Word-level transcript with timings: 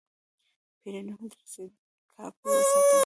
پیرودونکی 0.81 1.27
د 1.31 1.33
رسید 1.41 1.73
کاپي 2.13 2.45
وساته. 2.53 2.97